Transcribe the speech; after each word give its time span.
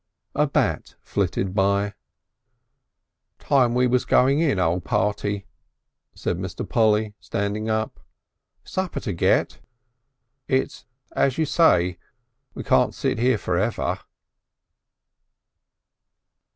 A 0.33 0.47
bat 0.47 0.95
flitted 1.03 1.53
by. 1.53 1.93
"Time 3.37 3.75
we 3.75 3.85
was 3.85 4.03
going 4.03 4.39
in, 4.39 4.57
O' 4.57 4.79
Party," 4.79 5.45
said 6.15 6.39
Mr. 6.39 6.67
Polly, 6.67 7.13
standing 7.19 7.69
up. 7.69 7.99
"Supper 8.63 8.99
to 9.01 9.13
get. 9.13 9.59
It's 10.47 10.85
as 11.11 11.37
you 11.37 11.45
say, 11.45 11.99
we 12.55 12.63
can't 12.63 12.95
sit 12.95 13.19
here 13.19 13.37
for 13.37 13.59
ever." 13.59 13.99